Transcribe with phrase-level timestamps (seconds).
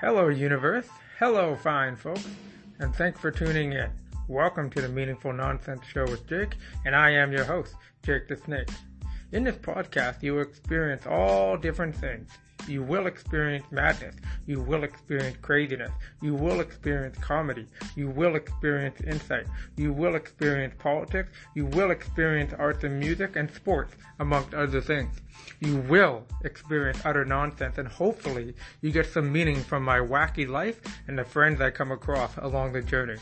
[0.00, 0.88] Hello, universe.
[1.18, 2.26] Hello, fine folks.
[2.78, 3.90] And thanks for tuning in.
[4.28, 6.56] Welcome to the Meaningful Nonsense Show with Jake,
[6.86, 8.70] and I am your host, Jake the Snake.
[9.32, 12.30] In this podcast, you will experience all different things.
[12.68, 14.16] You will experience madness.
[14.46, 15.90] You will experience craziness.
[16.20, 17.66] You will experience comedy.
[17.96, 19.46] You will experience insight.
[19.76, 21.32] You will experience politics.
[21.54, 25.20] You will experience arts and music and sports, amongst other things.
[25.60, 30.80] You will experience utter nonsense and hopefully you get some meaning from my wacky life
[31.06, 33.16] and the friends I come across along the journey.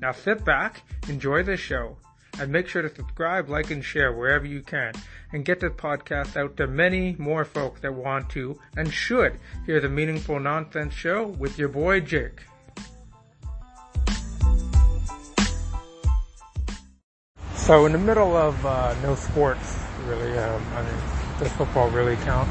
[0.00, 1.96] Now sit back, enjoy the show,
[2.38, 4.92] and make sure to subscribe, like, and share wherever you can,
[5.32, 9.80] and get this podcast out to many more folks that want to and should hear
[9.80, 12.42] the Meaningful Nonsense Show with your boy Jake.
[17.54, 20.94] So in the middle of uh, no sports, really, um, I mean,
[21.40, 22.48] does football really count?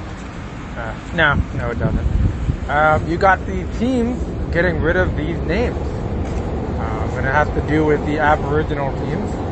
[0.78, 2.70] Uh, no, no, it doesn't.
[2.70, 4.22] Um, you got the teams
[4.52, 9.45] getting rid of these names, um, and it has to do with the Aboriginal teams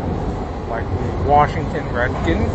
[0.73, 2.49] like the Washington Redskins.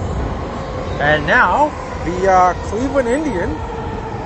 [1.00, 1.68] And now
[2.04, 3.56] the uh, Cleveland Indians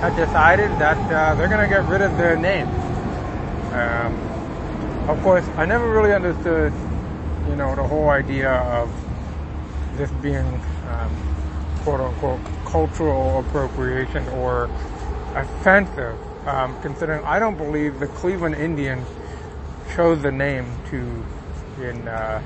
[0.01, 2.69] have decided that uh, they're going to get rid of their name.
[3.75, 4.17] Um,
[5.11, 6.73] of course, I never really understood,
[7.51, 8.91] you know, the whole idea of
[9.99, 10.47] this being
[10.89, 11.13] um,
[11.83, 14.71] quote unquote cultural appropriation or
[15.35, 16.17] offensive,
[16.49, 19.07] um, considering I don't believe the Cleveland Indians
[19.95, 21.25] chose the name to
[21.83, 22.41] in uh,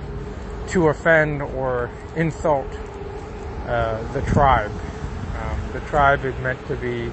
[0.69, 2.67] to offend or insult
[3.67, 4.71] uh, the tribe.
[4.71, 7.11] Um, the tribe is meant to be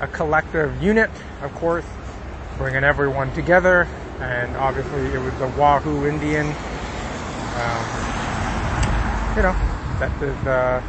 [0.00, 1.10] a collective unit,
[1.42, 1.84] of course,
[2.58, 3.88] bringing everyone together,
[4.20, 6.46] and obviously it was the Wahoo Indian.
[6.46, 7.84] Um,
[9.36, 9.54] you know,
[9.98, 10.82] that is uh,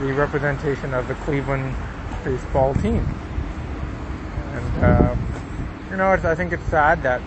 [0.00, 1.74] the representation of the Cleveland
[2.24, 3.06] baseball team.
[4.52, 5.18] And, um,
[5.90, 7.20] you know, I think it's sad that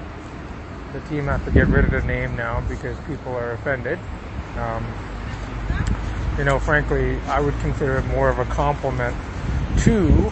[0.94, 4.00] the team has to get rid of the name now because people are offended.
[4.58, 4.86] Um,
[6.38, 9.16] you know, frankly, I would consider it more of a compliment
[9.80, 10.32] to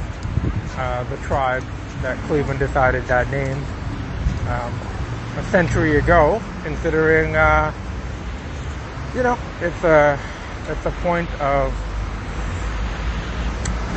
[0.78, 1.64] uh, the tribe
[2.02, 3.58] that Cleveland decided that name
[4.48, 4.74] um,
[5.38, 7.74] a century ago, considering, uh,
[9.16, 10.20] you know, it's a
[10.70, 11.74] it's a point of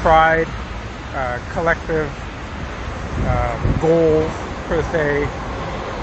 [0.00, 0.48] pride,
[1.14, 2.10] uh, collective
[3.26, 4.30] um, goals
[4.68, 5.28] per se,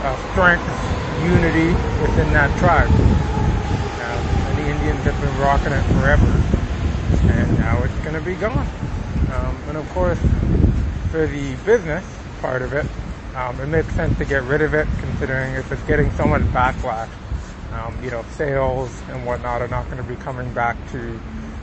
[0.06, 2.92] uh, strength, unity within that tribe.
[3.98, 6.30] And the Indians have been rocking it forever,
[7.32, 8.68] and now it's going to be gone.
[9.34, 10.20] Um, and of course,
[11.10, 12.06] for the business
[12.40, 12.86] part of it,
[13.36, 16.44] um, it makes sense to get rid of it, considering if it's getting so much
[16.54, 17.10] backlash.
[17.74, 21.20] Um, you know, sales and whatnot are not going to be coming back to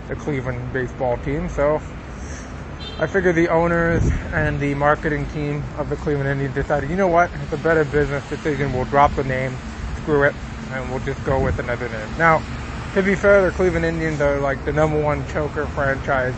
[0.09, 1.49] the Cleveland baseball team.
[1.49, 1.81] So
[2.99, 7.09] I figure the owners and the marketing team of the Cleveland Indians decided, you know
[7.09, 8.73] what, it's a better business decision.
[8.73, 9.57] We'll drop the name,
[10.03, 10.35] screw it,
[10.71, 12.09] and we'll just go with another name.
[12.19, 12.43] Now,
[12.95, 16.35] to be fair, the Cleveland Indians are like the number one choker franchise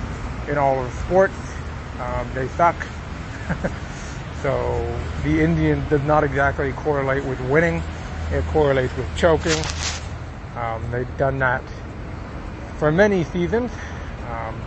[0.48, 1.34] in all of sports.
[1.98, 2.76] Um, they suck.
[4.42, 7.82] so the Indians does not exactly correlate with winning.
[8.30, 9.60] It correlates with choking.
[10.56, 11.64] Um, they've done that
[12.78, 13.72] for many seasons.
[14.28, 14.60] Um,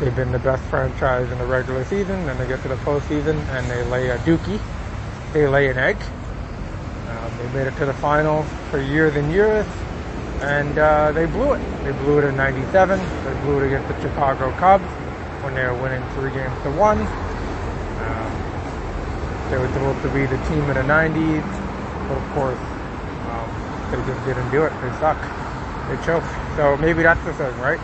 [0.00, 3.36] They've been the best franchise in the regular season, then they get to the postseason
[3.50, 4.58] and they lay a dookie.
[5.34, 5.98] They lay an egg.
[7.06, 9.66] Um, they made it to the finals for years and years,
[10.40, 11.84] and uh, they blew it.
[11.84, 12.98] They blew it in '97.
[12.98, 14.84] They blew it against the Chicago Cubs
[15.44, 16.98] when they were winning three games to one.
[18.00, 18.30] Um,
[19.50, 21.44] they were supposed to be the team in the '90s,
[22.08, 22.58] but of course,
[23.28, 23.50] um,
[23.92, 24.72] they just didn't do it.
[24.80, 25.20] They suck.
[25.92, 26.32] They choked.
[26.56, 27.80] So maybe that's the thing, right?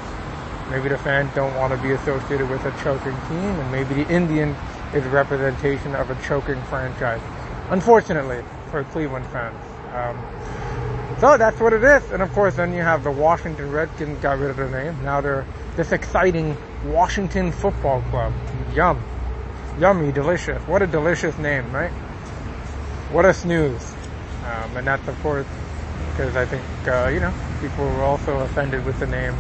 [0.71, 4.09] Maybe the fans don't want to be associated with a choking team, and maybe the
[4.11, 4.57] Indians
[4.95, 7.21] is a representation of a choking franchise.
[7.71, 9.57] Unfortunately for Cleveland fans.
[9.95, 10.19] Um,
[11.21, 12.11] so that's what it is.
[12.11, 15.03] And of course, then you have the Washington Redskins got rid of their name.
[15.05, 15.47] Now they're
[15.77, 16.57] this exciting
[16.87, 18.33] Washington Football Club.
[18.75, 19.03] Yum.
[19.79, 20.61] Yummy, delicious.
[20.63, 21.91] What a delicious name, right?
[23.13, 23.95] What a snooze.
[24.45, 25.47] Um, and that's of course
[26.11, 29.35] because I think, uh, you know, people were also offended with the name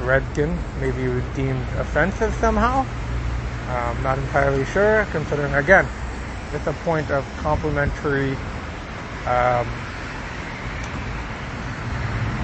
[0.00, 0.58] Redskin.
[0.80, 1.02] Maybe
[1.34, 2.86] deemed offensive somehow.
[3.68, 5.86] I'm not entirely sure, considering again,
[6.52, 8.36] it's a point of complimentary
[9.26, 9.66] um,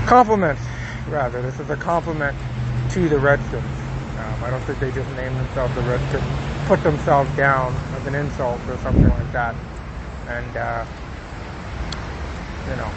[0.06, 0.58] compliment.
[1.08, 2.36] Rather, this is a compliment
[2.90, 3.64] to the Redskins.
[4.18, 6.24] Um, I don't think they just named themselves the Redskins,
[6.66, 9.54] put themselves down as an insult or something like that,
[10.26, 10.84] and uh,
[12.68, 12.90] you know,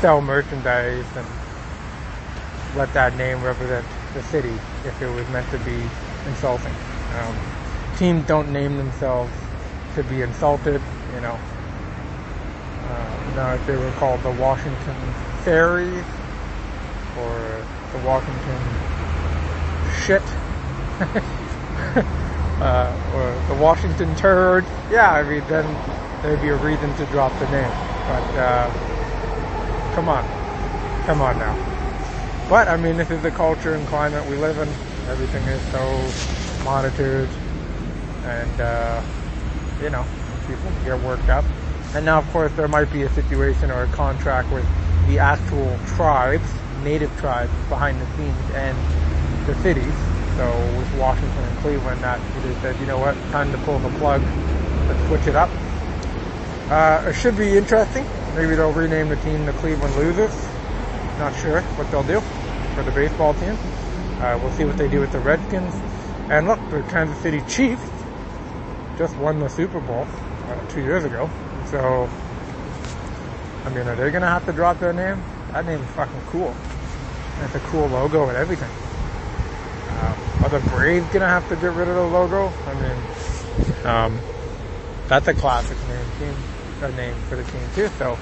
[0.00, 1.26] sell merchandise and
[2.76, 4.54] let that name represent the city
[4.84, 5.80] if it was meant to be
[6.26, 6.72] insulting.
[7.14, 7.36] Um,
[7.96, 9.32] teams don't name themselves
[9.94, 10.80] to be insulted,
[11.14, 11.38] you know.
[12.84, 14.96] Uh, now if they were called the Washington
[15.44, 16.04] Fairies
[17.18, 18.58] or the Washington
[20.04, 20.22] Shit
[22.60, 25.64] uh, or the Washington Turd, yeah, I mean then
[26.22, 27.72] there'd be a reason to drop the name.
[28.08, 30.24] But uh, come on,
[31.06, 31.73] come on now.
[32.54, 34.68] But I mean, this is the culture and climate we live in.
[35.10, 37.28] Everything is so monitored,
[38.22, 39.02] and uh,
[39.82, 40.06] you know,
[40.46, 41.44] people get worked up.
[41.96, 44.64] And now, of course, there might be a situation or a contract with
[45.08, 46.46] the actual tribes,
[46.84, 48.78] native tribes, behind the scenes and
[49.48, 49.92] the cities.
[50.36, 50.46] So
[50.78, 52.20] with Washington and Cleveland, that
[52.62, 54.22] said, you know what, time to pull the plug,
[54.86, 55.50] let's switch it up.
[56.70, 58.06] Uh, it should be interesting.
[58.36, 60.32] Maybe they'll rename the team the Cleveland Losers.
[61.18, 62.22] Not sure what they'll do
[62.74, 63.56] for the baseball team.
[64.20, 65.74] Uh, we'll see what they do with the Redskins.
[66.30, 67.82] And look, the Kansas City Chiefs
[68.98, 70.06] just won the Super Bowl
[70.48, 71.30] uh, two years ago.
[71.66, 72.08] So,
[73.64, 75.22] I mean, are they gonna have to drop their name?
[75.52, 76.54] That name's fucking cool.
[77.42, 78.70] It's a cool logo and everything.
[79.90, 82.52] Um, are the Braves gonna have to get rid of the logo?
[82.66, 84.18] I mean, um,
[85.08, 86.36] that's a classic name team,
[86.82, 87.88] a name for the team too.
[87.98, 88.18] So,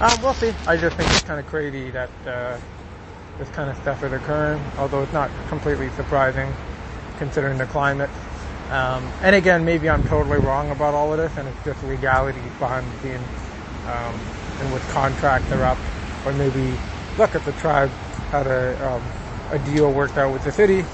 [0.00, 0.52] um, we'll see.
[0.66, 2.58] I just think it's kind of crazy that uh,
[3.40, 6.52] this kind of stuff is occurring, although it's not completely surprising
[7.16, 8.10] considering the climate.
[8.70, 12.42] Um, and again, maybe I'm totally wrong about all of this, and it's just legality
[12.58, 13.26] behind the scenes,
[13.86, 14.14] um,
[14.60, 15.78] and with contracts are up,
[16.26, 16.78] or maybe
[17.16, 17.88] look at the tribe
[18.30, 19.02] had a um,
[19.50, 20.84] a deal worked out with the city,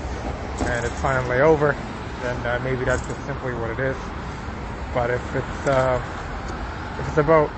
[0.67, 1.77] and it's finally over.
[2.23, 3.97] Then uh, maybe that's just simply what it is.
[4.95, 6.01] But if it's uh,
[7.01, 7.51] if it's about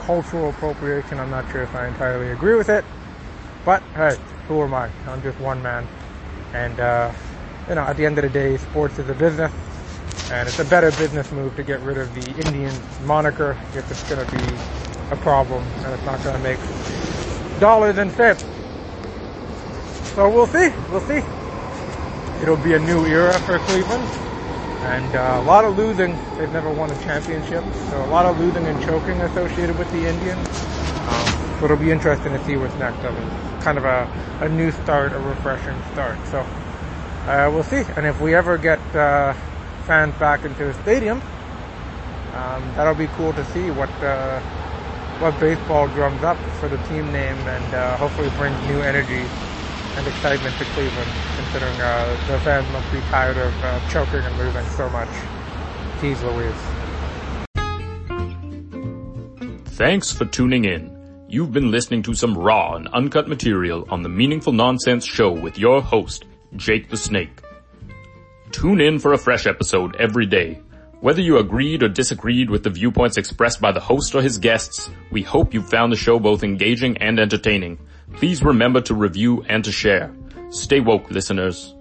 [0.00, 2.86] cultural appropriation, I'm not sure if I entirely agree with it.
[3.64, 4.18] But hey,
[4.48, 4.90] who am I?
[5.06, 5.86] I'm just one man.
[6.52, 7.12] And, uh,
[7.68, 9.52] you know, at the end of the day, sports is a business.
[10.30, 12.72] And it's a better business move to get rid of the Indian
[13.04, 14.42] moniker if it's going to be
[15.12, 16.58] a problem and it's not going to make
[17.60, 18.44] dollars and cents.
[20.14, 20.72] So we'll see.
[20.90, 21.22] We'll see.
[22.42, 24.04] It'll be a new era for Cleveland.
[24.82, 26.16] And uh, a lot of losing.
[26.36, 27.62] They've never won a championship.
[27.90, 30.48] So a lot of losing and choking associated with the Indians.
[30.48, 33.04] Um, so it'll be interesting to see what's next.
[33.04, 34.10] I mean, kind of a,
[34.40, 36.18] a new start, a refreshing start.
[36.26, 36.40] So
[37.26, 37.84] uh, we'll see.
[37.96, 39.34] And if we ever get uh,
[39.86, 41.22] fans back into the stadium,
[42.34, 44.40] um, that'll be cool to see what uh,
[45.20, 49.24] what baseball drums up for the team name, and uh, hopefully brings new energy
[49.96, 51.10] and excitement to Cleveland.
[51.36, 55.08] Considering uh, the fans must be tired of uh, choking and losing so much.
[56.00, 56.54] Jeez Louise.
[59.64, 61.01] Thanks for tuning in.
[61.32, 65.56] You've been listening to some raw and uncut material on the Meaningful Nonsense Show with
[65.56, 66.26] your host,
[66.56, 67.40] Jake the Snake.
[68.50, 70.60] Tune in for a fresh episode every day.
[71.00, 74.90] Whether you agreed or disagreed with the viewpoints expressed by the host or his guests,
[75.10, 77.78] we hope you found the show both engaging and entertaining.
[78.12, 80.14] Please remember to review and to share.
[80.50, 81.74] Stay woke, listeners.